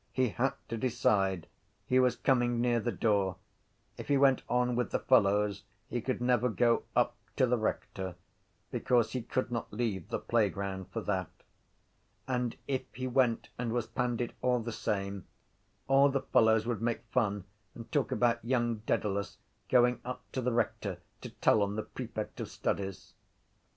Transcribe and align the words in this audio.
He 0.13 0.29
had 0.29 0.53
to 0.67 0.77
decide. 0.77 1.45
He 1.85 1.99
was 1.99 2.15
coming 2.15 2.59
near 2.59 2.79
the 2.79 2.91
door. 2.91 3.35
If 3.99 4.07
he 4.07 4.17
went 4.17 4.41
on 4.49 4.75
with 4.75 4.89
the 4.89 4.97
fellows 4.97 5.63
he 5.91 6.01
could 6.01 6.19
never 6.19 6.49
go 6.49 6.85
up 6.95 7.15
to 7.35 7.45
the 7.45 7.59
rector 7.59 8.15
because 8.71 9.11
he 9.11 9.21
could 9.21 9.51
not 9.51 9.71
leave 9.71 10.09
the 10.09 10.17
playground 10.17 10.87
for 10.89 11.01
that. 11.01 11.29
And 12.27 12.57
if 12.67 12.81
he 12.95 13.05
went 13.05 13.49
and 13.59 13.71
was 13.71 13.85
pandied 13.85 14.33
all 14.41 14.59
the 14.59 14.71
same 14.71 15.27
all 15.87 16.09
the 16.09 16.21
fellows 16.23 16.65
would 16.65 16.81
make 16.81 17.03
fun 17.11 17.43
and 17.75 17.91
talk 17.91 18.11
about 18.11 18.43
young 18.43 18.77
Dedalus 18.87 19.37
going 19.69 19.99
up 20.03 20.23
to 20.31 20.41
the 20.41 20.51
rector 20.51 20.97
to 21.21 21.29
tell 21.29 21.61
on 21.61 21.75
the 21.75 21.83
prefect 21.83 22.39
of 22.39 22.49
studies. 22.49 23.13